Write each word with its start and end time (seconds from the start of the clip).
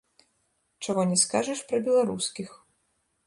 Чаго 0.85 1.01
не 1.11 1.17
скажаш 1.25 1.59
пра 1.71 1.77
беларускіх. 1.87 2.49